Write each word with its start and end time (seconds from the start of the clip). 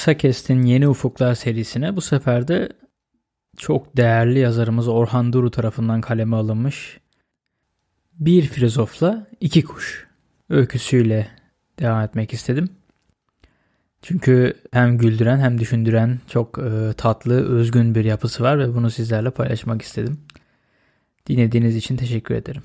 Kısa 0.00 0.14
Kestin 0.14 0.62
Yeni 0.62 0.88
Ufuklar 0.88 1.34
serisine 1.34 1.96
bu 1.96 2.00
sefer 2.00 2.48
de 2.48 2.68
çok 3.56 3.96
değerli 3.96 4.38
yazarımız 4.38 4.88
Orhan 4.88 5.32
Duru 5.32 5.50
tarafından 5.50 6.00
kaleme 6.00 6.36
alınmış 6.36 7.00
Bir 8.12 8.42
Filozofla 8.42 9.26
iki 9.40 9.64
Kuş 9.64 10.06
öyküsüyle 10.50 11.28
devam 11.78 12.02
etmek 12.02 12.32
istedim. 12.32 12.68
Çünkü 14.02 14.54
hem 14.72 14.98
güldüren 14.98 15.38
hem 15.38 15.60
düşündüren 15.60 16.18
çok 16.28 16.58
e, 16.58 16.92
tatlı, 16.96 17.58
özgün 17.58 17.94
bir 17.94 18.04
yapısı 18.04 18.42
var 18.42 18.58
ve 18.58 18.74
bunu 18.74 18.90
sizlerle 18.90 19.30
paylaşmak 19.30 19.82
istedim. 19.82 20.20
Dinlediğiniz 21.26 21.76
için 21.76 21.96
teşekkür 21.96 22.34
ederim. 22.34 22.62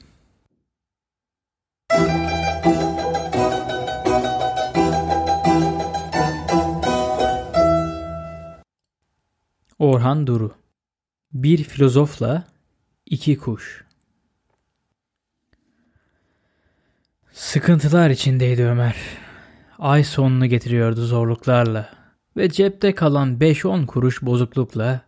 Orhan 9.79 10.27
Duru 10.27 10.51
Bir 11.33 11.63
filozofla 11.63 12.43
iki 13.05 13.37
kuş 13.37 13.85
Sıkıntılar 17.31 18.09
içindeydi 18.09 18.63
Ömer. 18.63 18.95
Ay 19.79 20.03
sonunu 20.03 20.45
getiriyordu 20.45 21.01
zorluklarla 21.01 21.89
ve 22.37 22.49
cepte 22.49 22.95
kalan 22.95 23.37
5-10 23.37 23.85
kuruş 23.85 24.21
bozuklukla 24.21 25.01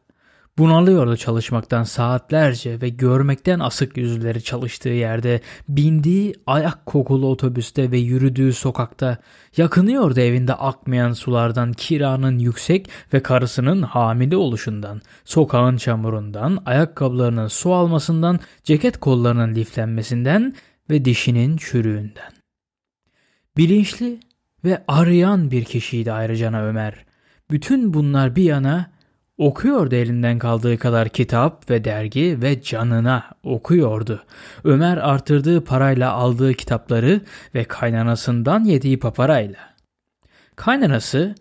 bunalıyordu 0.58 1.18
çalışmaktan 1.18 1.84
saatlerce 1.84 2.82
ve 2.82 2.90
görmekten 2.90 3.60
asık 3.60 3.98
yüzleri 3.98 4.44
çalıştığı 4.44 4.90
yerde, 4.90 5.42
bindiği 5.70 6.34
ayak 6.46 6.86
kokulu 6.86 7.28
otobüste 7.30 7.92
ve 7.92 7.98
yürüdüğü 7.98 8.54
sokakta, 8.54 9.18
yakınıyordu 9.58 10.20
evinde 10.20 10.54
akmayan 10.54 11.14
sulardan, 11.14 11.74
kiranın 11.74 12.40
yüksek 12.40 12.90
ve 13.14 13.24
karısının 13.24 13.82
hamile 13.82 14.38
oluşundan, 14.38 15.02
sokağın 15.26 15.78
çamurundan, 15.78 16.64
ayakkabılarının 16.66 17.48
su 17.48 17.74
almasından, 17.74 18.40
ceket 18.64 18.98
kollarının 19.00 19.56
liflenmesinden 19.56 20.54
ve 20.90 21.06
dişinin 21.06 21.58
çürüğünden. 21.58 22.32
Bilinçli 23.58 24.20
ve 24.64 24.84
arayan 24.88 25.52
bir 25.52 25.64
kişiydi 25.64 26.12
ayrıca 26.12 26.64
Ömer. 26.64 27.06
Bütün 27.52 27.94
bunlar 27.94 28.36
bir 28.36 28.44
yana 28.44 28.97
okuyordu 29.38 29.96
elinden 29.96 30.40
kaldığı 30.40 30.78
kadar 30.78 31.10
kitap 31.10 31.70
ve 31.70 31.84
dergi 31.84 32.38
ve 32.42 32.62
canına 32.62 33.24
okuyordu. 33.44 34.24
Ömer 34.64 34.98
artırdığı 34.98 35.64
parayla 35.64 36.12
aldığı 36.12 36.54
kitapları 36.54 37.22
ve 37.56 37.64
kaynanasından 37.64 38.64
yediği 38.64 39.00
paparayla. 39.00 39.60
Kaynanası 40.56 41.36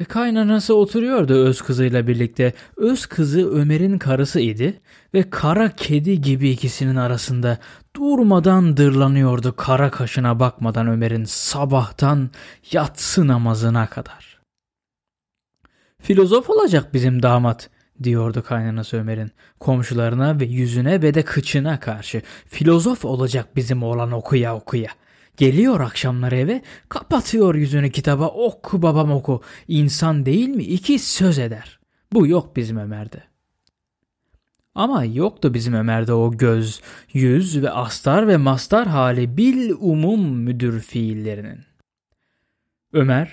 e, 0.00 0.04
kaynanası 0.04 0.74
oturuyordu 0.74 1.34
öz 1.34 1.62
kızıyla 1.62 2.06
birlikte. 2.06 2.52
Öz 2.76 3.06
kızı 3.06 3.50
Ömer'in 3.50 3.98
karısı 3.98 4.40
idi 4.40 4.80
ve 5.14 5.30
kara 5.30 5.70
kedi 5.70 6.20
gibi 6.20 6.50
ikisinin 6.50 6.96
arasında 6.96 7.58
durmadan 7.96 8.76
dırlanıyordu 8.76 9.56
kara 9.56 9.90
kaşına 9.90 10.40
bakmadan 10.40 10.86
Ömer'in 10.86 11.24
sabahtan 11.24 12.30
yatsı 12.72 13.26
namazına 13.26 13.86
kadar. 13.86 14.33
Filozof 16.04 16.50
olacak 16.50 16.94
bizim 16.94 17.22
damat 17.22 17.70
diyordu 18.02 18.42
kaynanası 18.42 18.96
Ömer'in 18.96 19.30
komşularına 19.60 20.40
ve 20.40 20.44
yüzüne 20.44 21.02
ve 21.02 21.14
de 21.14 21.22
kıçına 21.22 21.80
karşı. 21.80 22.22
Filozof 22.46 23.04
olacak 23.04 23.56
bizim 23.56 23.82
oğlan 23.82 24.12
okuya 24.12 24.56
okuya. 24.56 24.90
Geliyor 25.36 25.80
akşamları 25.80 26.36
eve, 26.36 26.62
kapatıyor 26.88 27.54
yüzünü 27.54 27.90
kitaba, 27.90 28.28
oku 28.28 28.82
babam 28.82 29.12
oku. 29.12 29.42
İnsan 29.68 30.26
değil 30.26 30.48
mi? 30.48 30.62
İki 30.62 30.98
söz 30.98 31.38
eder. 31.38 31.78
Bu 32.12 32.26
yok 32.26 32.56
bizim 32.56 32.76
Ömer'de. 32.76 33.22
Ama 34.74 35.04
yoktu 35.04 35.54
bizim 35.54 35.74
Ömer'de 35.74 36.12
o 36.12 36.32
göz, 36.32 36.80
yüz 37.12 37.62
ve 37.62 37.70
astar 37.70 38.28
ve 38.28 38.36
mastar 38.36 38.86
hali 38.86 39.36
bil 39.36 39.70
umum 39.78 40.36
müdür 40.36 40.80
fiillerinin. 40.80 41.60
Ömer 42.92 43.32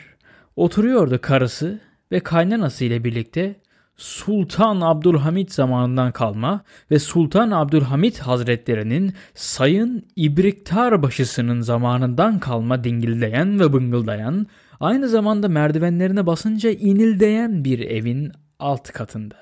oturuyordu 0.56 1.22
karısı 1.22 1.91
ve 2.12 2.20
kaynanası 2.20 2.86
ile 2.86 3.04
birlikte 3.04 3.56
Sultan 3.98 4.82
Abdülhamit 4.82 5.54
zamanından 5.54 6.12
kalma 6.12 6.64
ve 6.92 7.00
Sultan 7.00 7.52
Abdülhamit 7.52 8.20
Hazretlerinin 8.20 9.14
Sayın 9.36 10.06
İbriktar 10.16 11.04
başısının 11.04 11.62
zamanından 11.62 12.40
kalma 12.40 12.84
dingildeyen 12.84 13.60
ve 13.60 13.74
bıngıldayan, 13.74 14.48
aynı 14.80 15.10
zamanda 15.10 15.48
merdivenlerine 15.48 16.26
basınca 16.26 16.70
inildeyen 16.70 17.64
bir 17.64 17.80
evin 17.80 18.32
alt 18.60 18.92
katında 18.92 19.36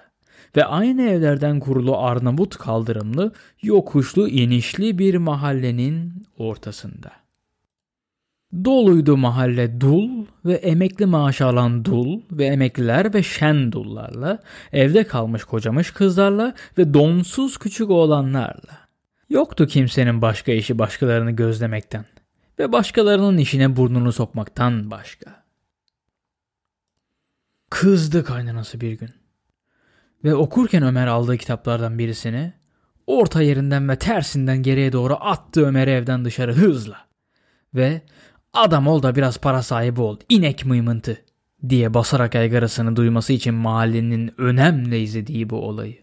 ve 0.55 0.65
aynı 0.65 1.01
evlerden 1.01 1.59
kurulu 1.59 1.97
Arnavut 1.97 2.57
kaldırımlı, 2.57 3.33
yokuşlu, 3.61 4.27
inişli 4.27 4.97
bir 4.97 5.15
mahallenin 5.15 6.25
ortasında. 6.37 7.11
Doluydu 8.53 9.17
mahalle 9.17 9.81
dul 9.81 10.25
ve 10.45 10.53
emekli 10.53 11.05
maaşı 11.05 11.45
alan 11.45 11.85
dul 11.85 12.21
ve 12.31 12.45
emekliler 12.45 13.13
ve 13.13 13.23
şen 13.23 13.71
dullarla, 13.71 14.39
evde 14.71 15.03
kalmış 15.03 15.43
kocamış 15.43 15.91
kızlarla 15.91 16.53
ve 16.77 16.93
donsuz 16.93 17.57
küçük 17.57 17.89
oğlanlarla. 17.89 18.89
Yoktu 19.29 19.67
kimsenin 19.67 20.21
başka 20.21 20.51
işi 20.51 20.79
başkalarını 20.79 21.31
gözlemekten 21.31 22.05
ve 22.59 22.71
başkalarının 22.71 23.37
işine 23.37 23.75
burnunu 23.75 24.11
sokmaktan 24.11 24.91
başka. 24.91 25.43
Kızdı 27.69 28.23
kaynanası 28.23 28.81
bir 28.81 28.91
gün. 28.91 29.09
Ve 30.23 30.35
okurken 30.35 30.83
Ömer 30.83 31.07
aldığı 31.07 31.37
kitaplardan 31.37 31.99
birisini 31.99 32.53
orta 33.07 33.41
yerinden 33.41 33.89
ve 33.89 33.95
tersinden 33.95 34.63
geriye 34.63 34.93
doğru 34.93 35.13
attı 35.13 35.65
Ömer'i 35.65 35.91
evden 35.91 36.25
dışarı 36.25 36.53
hızla. 36.53 36.97
Ve 37.73 38.01
Adam 38.53 38.87
ol 38.87 39.03
da 39.03 39.15
biraz 39.15 39.37
para 39.37 39.63
sahibi 39.63 40.01
ol. 40.01 40.17
İnek 40.29 40.65
mıymıntı 40.65 41.21
diye 41.69 41.93
basarak 41.93 42.35
aygarasını 42.35 42.95
duyması 42.95 43.33
için 43.33 43.53
mahallenin 43.53 44.33
önemle 44.37 45.01
izlediği 45.01 45.49
bu 45.49 45.67
olayı. 45.67 45.97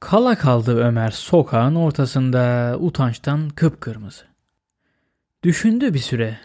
Kala 0.00 0.38
kaldı 0.38 0.76
Ömer 0.76 1.10
sokağın 1.10 1.74
ortasında 1.74 2.76
utançtan 2.80 3.48
kıpkırmızı. 3.48 4.24
Düşündü 5.42 5.94
bir 5.94 5.98
süre. 5.98 6.38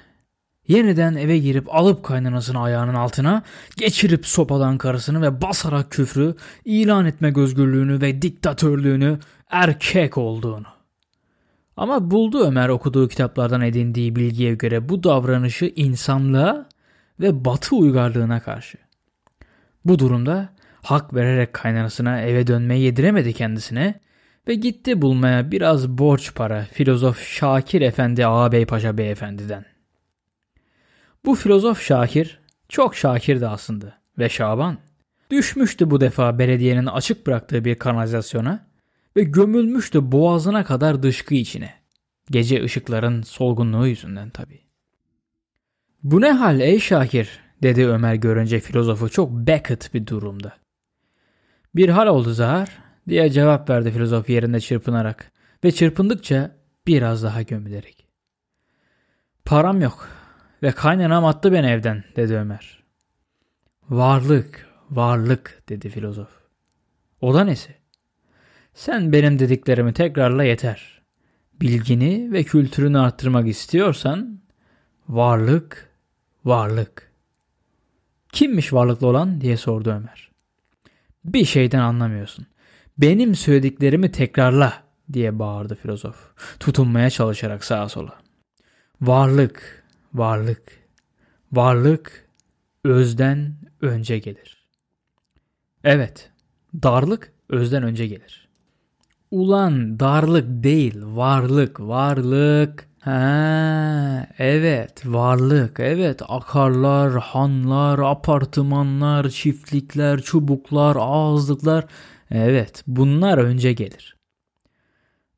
Yeniden 0.67 1.15
eve 1.15 1.37
girip 1.37 1.75
alıp 1.75 2.03
kaynanasını 2.03 2.61
ayağının 2.61 2.93
altına, 2.93 3.43
geçirip 3.77 4.25
sopadan 4.25 4.77
karısını 4.77 5.21
ve 5.21 5.41
basarak 5.41 5.91
küfrü, 5.91 6.35
ilan 6.65 7.05
etme 7.05 7.33
özgürlüğünü 7.39 8.01
ve 8.01 8.21
diktatörlüğünü, 8.21 9.19
erkek 9.49 10.17
olduğunu. 10.17 10.74
Ama 11.77 12.11
buldu 12.11 12.43
Ömer 12.43 12.69
okuduğu 12.69 13.07
kitaplardan 13.07 13.61
edindiği 13.61 14.15
bilgiye 14.15 14.55
göre 14.55 14.89
bu 14.89 15.03
davranışı 15.03 15.65
insanlığa 15.65 16.69
ve 17.19 17.45
batı 17.45 17.75
uygarlığına 17.75 18.39
karşı. 18.39 18.77
Bu 19.85 19.99
durumda 19.99 20.49
hak 20.81 21.13
vererek 21.13 21.53
kaynanasına 21.53 22.21
eve 22.21 22.47
dönmeyi 22.47 22.83
yediremedi 22.83 23.33
kendisine 23.33 23.99
ve 24.47 24.55
gitti 24.55 25.01
bulmaya 25.01 25.51
biraz 25.51 25.89
borç 25.89 26.35
para 26.35 26.63
filozof 26.63 27.21
Şakir 27.21 27.81
Efendi 27.81 28.25
Ağabey 28.25 28.65
Paşa 28.65 28.97
Beyefendi'den. 28.97 29.65
Bu 31.25 31.35
filozof 31.35 31.81
Şakir 31.81 32.39
çok 32.69 32.95
şakirdi 32.95 33.47
aslında 33.47 33.93
ve 34.19 34.29
Şaban 34.29 34.77
düşmüştü 35.31 35.91
bu 35.91 36.01
defa 36.01 36.39
belediyenin 36.39 36.85
açık 36.85 37.27
bıraktığı 37.27 37.65
bir 37.65 37.75
kanalizasyona 37.75 38.67
ve 39.17 39.23
gömülmüştü 39.23 40.11
boğazına 40.11 40.63
kadar 40.63 41.03
dışkı 41.03 41.35
içine. 41.35 41.73
Gece 42.31 42.63
ışıkların 42.63 43.21
solgunluğu 43.21 43.87
yüzünden 43.87 44.29
tabi. 44.29 44.61
Bu 46.03 46.21
ne 46.21 46.31
hal 46.31 46.59
ey 46.59 46.79
Şakir 46.79 47.39
dedi 47.63 47.87
Ömer 47.87 48.15
görünce 48.15 48.59
filozofu 48.59 49.09
çok 49.09 49.31
Beckett 49.31 49.93
bir 49.93 50.07
durumda. 50.07 50.57
Bir 51.75 51.89
hal 51.89 52.07
oldu 52.07 52.33
Zahar 52.33 52.69
diye 53.09 53.29
cevap 53.29 53.69
verdi 53.69 53.91
filozof 53.91 54.29
yerinde 54.29 54.59
çırpınarak 54.59 55.31
ve 55.63 55.71
çırpındıkça 55.71 56.55
biraz 56.87 57.23
daha 57.23 57.41
gömülerek. 57.41 58.07
Param 59.45 59.81
yok 59.81 60.09
ve 60.63 60.71
kaynanam 60.71 61.25
attı 61.25 61.51
beni 61.51 61.67
evden 61.67 62.03
dedi 62.15 62.35
Ömer. 62.35 62.83
Varlık, 63.89 64.69
varlık 64.89 65.63
dedi 65.69 65.89
filozof. 65.89 66.29
O 67.21 67.33
da 67.33 67.43
nesi? 67.43 67.75
Sen 68.75 69.11
benim 69.11 69.39
dediklerimi 69.39 69.93
tekrarla 69.93 70.43
yeter. 70.43 71.01
Bilgini 71.61 72.31
ve 72.31 72.43
kültürünü 72.43 72.99
arttırmak 72.99 73.47
istiyorsan 73.47 74.39
varlık, 75.09 75.89
varlık. 76.45 77.11
Kimmiş 78.31 78.73
varlıklı 78.73 79.07
olan 79.07 79.41
diye 79.41 79.57
sordu 79.57 79.89
Ömer. 79.89 80.31
Bir 81.25 81.45
şeyden 81.45 81.79
anlamıyorsun. 81.79 82.47
Benim 82.97 83.35
söylediklerimi 83.35 84.11
tekrarla 84.11 84.83
diye 85.13 85.39
bağırdı 85.39 85.75
filozof. 85.75 86.33
Tutunmaya 86.59 87.09
çalışarak 87.09 87.63
sağa 87.63 87.89
sola. 87.89 88.19
Varlık, 89.01 89.83
varlık, 90.13 90.87
varlık 91.51 92.29
özden 92.83 93.55
önce 93.81 94.19
gelir. 94.19 94.67
Evet, 95.83 96.31
darlık 96.83 97.31
özden 97.49 97.83
önce 97.83 98.07
gelir. 98.07 98.44
Ulan 99.35 99.99
darlık 99.99 100.63
değil, 100.63 100.95
varlık, 101.03 101.79
varlık. 101.79 102.89
Ha, 102.99 104.27
evet, 104.37 105.05
varlık, 105.05 105.79
evet, 105.79 106.21
akarlar, 106.27 107.13
hanlar, 107.13 107.99
apartmanlar, 107.99 109.29
çiftlikler, 109.29 110.21
çubuklar, 110.21 110.97
ağızlıklar. 110.99 111.85
Evet, 112.31 112.83
bunlar 112.87 113.37
önce 113.37 113.73
gelir. 113.73 114.17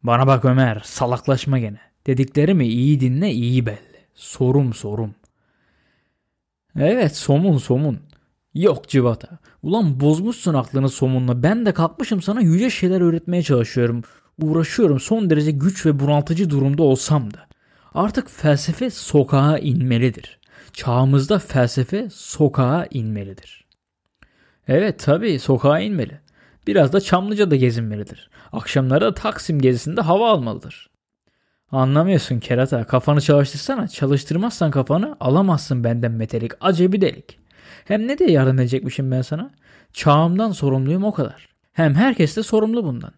Bana 0.03 0.27
bak 0.27 0.45
Ömer, 0.45 0.81
salaklaşma 0.83 1.59
gene. 1.59 1.79
Dediklerimi 2.07 2.67
iyi 2.67 2.99
dinle, 2.99 3.31
iyi 3.31 3.65
belli. 3.65 4.07
Sorum 4.15 4.73
sorum. 4.73 5.15
Evet, 6.79 7.15
somun 7.15 7.57
somun. 7.57 8.06
Yok 8.57 8.87
civata. 8.87 9.27
Ulan 9.63 9.99
bozmuşsun 9.99 10.53
aklını 10.53 10.89
somunla. 10.89 11.43
Ben 11.43 11.65
de 11.65 11.73
kalkmışım 11.73 12.21
sana 12.21 12.41
yüce 12.41 12.69
şeyler 12.69 13.01
öğretmeye 13.01 13.43
çalışıyorum. 13.43 14.03
Uğraşıyorum 14.41 14.99
son 14.99 15.29
derece 15.29 15.51
güç 15.51 15.85
ve 15.85 15.99
bunaltıcı 15.99 16.49
durumda 16.49 16.83
olsam 16.83 17.33
da. 17.33 17.47
Artık 17.93 18.29
felsefe 18.29 18.89
sokağa 18.89 19.57
inmelidir. 19.57 20.39
Çağımızda 20.73 21.39
felsefe 21.39 22.09
sokağa 22.11 22.87
inmelidir. 22.91 23.65
Evet 24.67 24.99
tabii 24.99 25.39
sokağa 25.39 25.79
inmeli. 25.79 26.19
Biraz 26.67 26.93
da 26.93 27.01
Çamlıca'da 27.01 27.55
gezinmelidir. 27.55 28.29
Akşamları 28.51 29.05
da 29.05 29.13
Taksim 29.13 29.59
gezisinde 29.59 30.01
hava 30.01 30.31
almalıdır. 30.31 30.89
Anlamıyorsun 31.71 32.39
kerata. 32.39 32.83
Kafanı 32.83 33.21
çalıştırsana. 33.21 33.87
Çalıştırmazsan 33.87 34.71
kafanı 34.71 35.17
alamazsın 35.19 35.83
benden 35.83 36.11
metelik. 36.11 36.51
Acebi 36.61 37.01
delik. 37.01 37.46
Hem 37.85 38.07
ne 38.07 38.17
diye 38.17 38.31
yardım 38.31 38.59
edecekmişim 38.59 39.11
ben 39.11 39.21
sana? 39.21 39.51
Çağımdan 39.93 40.51
sorumluyum 40.51 41.03
o 41.03 41.11
kadar. 41.11 41.47
Hem 41.73 41.95
herkes 41.95 42.37
de 42.37 42.43
sorumlu 42.43 42.83
bundan. 42.83 43.11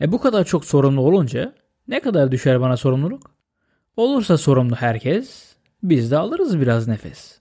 E 0.00 0.12
bu 0.12 0.20
kadar 0.20 0.44
çok 0.44 0.64
sorumlu 0.64 1.00
olunca 1.00 1.52
ne 1.88 2.00
kadar 2.00 2.32
düşer 2.32 2.60
bana 2.60 2.76
sorumluluk? 2.76 3.30
Olursa 3.96 4.38
sorumlu 4.38 4.74
herkes, 4.74 5.54
biz 5.82 6.10
de 6.10 6.18
alırız 6.18 6.60
biraz 6.60 6.88
nefes. 6.88 7.40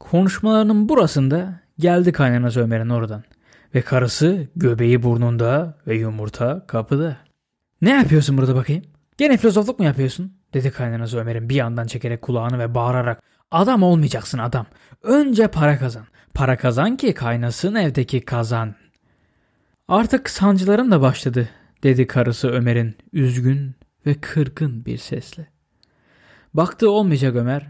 Konuşmalarının 0.00 0.88
burasında 0.88 1.60
geldi 1.78 2.12
kaynanası 2.12 2.60
Ömer'in 2.60 2.88
oradan. 2.88 3.22
Ve 3.74 3.82
karısı 3.82 4.48
göbeği 4.56 5.02
burnunda 5.02 5.78
ve 5.86 5.96
yumurta 5.96 6.66
kapıda. 6.66 7.16
Ne 7.82 7.90
yapıyorsun 7.90 8.38
burada 8.38 8.54
bakayım? 8.54 8.84
Gene 9.18 9.36
filozofluk 9.36 9.78
mu 9.78 9.84
yapıyorsun? 9.84 10.32
Dedi 10.54 10.70
kaynanası 10.70 11.18
Ömer'in 11.18 11.48
bir 11.48 11.54
yandan 11.54 11.86
çekerek 11.86 12.22
kulağını 12.22 12.58
ve 12.58 12.74
bağırarak. 12.74 13.22
Adam 13.50 13.82
olmayacaksın 13.82 14.38
adam. 14.38 14.66
Önce 15.02 15.48
para 15.48 15.78
kazan. 15.78 16.06
Para 16.34 16.56
kazan 16.56 16.96
ki 16.96 17.14
kaynasın 17.14 17.74
evdeki 17.74 18.20
kazan. 18.20 18.74
Artık 19.88 20.30
sancılarım 20.30 20.90
da 20.90 21.00
başladı 21.00 21.48
dedi 21.82 22.06
karısı 22.06 22.48
Ömer'in 22.48 22.96
üzgün 23.12 23.74
ve 24.06 24.14
kırgın 24.20 24.84
bir 24.84 24.98
sesle. 24.98 25.46
Baktı 26.54 26.90
olmayacak 26.90 27.36
Ömer. 27.36 27.66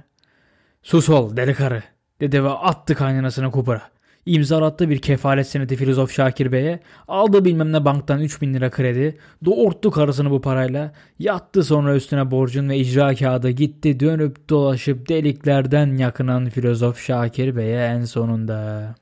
Sus 0.82 1.08
ol 1.08 1.36
deli 1.36 1.54
karı 1.54 1.82
dedi 2.20 2.44
ve 2.44 2.50
attı 2.50 2.94
kaynanasını 2.94 3.50
kupura. 3.50 3.93
İmzalattı 4.26 4.90
bir 4.90 4.98
kefalet 4.98 5.46
senedi 5.46 5.76
filozof 5.76 6.12
Şakir 6.12 6.52
Bey'e. 6.52 6.80
Aldı 7.08 7.44
bilmem 7.44 7.72
ne 7.72 7.84
banktan 7.84 8.20
3000 8.20 8.54
lira 8.54 8.70
kredi. 8.70 9.18
Doğurttu 9.44 9.90
karısını 9.90 10.30
bu 10.30 10.40
parayla. 10.40 10.92
Yattı 11.18 11.64
sonra 11.64 11.96
üstüne 11.96 12.30
borcun 12.30 12.68
ve 12.68 12.78
icra 12.78 13.14
kağıdı 13.14 13.50
gitti 13.50 14.00
dönüp 14.00 14.48
dolaşıp 14.48 15.08
deliklerden 15.08 15.96
yakınan 15.96 16.48
filozof 16.48 17.00
Şakir 17.00 17.56
Bey'e 17.56 17.84
en 17.84 18.04
sonunda. 18.04 18.94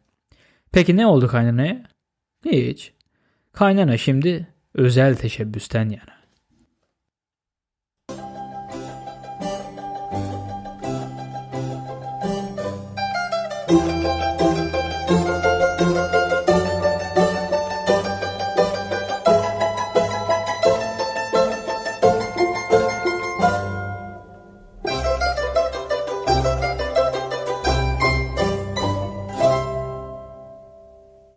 Peki 0.73 0.97
ne 0.97 1.07
oldu 1.07 1.29
kaynanaya? 1.29 1.83
Hiç. 2.45 2.93
Kaynana 3.53 3.97
şimdi 3.97 4.49
özel 4.75 5.17
teşebbüsten 5.17 5.89
yana. 5.89 6.22